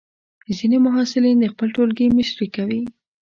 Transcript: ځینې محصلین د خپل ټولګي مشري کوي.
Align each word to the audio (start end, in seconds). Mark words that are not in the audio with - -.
ځینې 0.57 0.77
محصلین 0.85 1.37
د 1.39 1.45
خپل 1.53 1.67
ټولګي 1.75 2.07
مشري 2.17 2.47
کوي. 2.55 2.81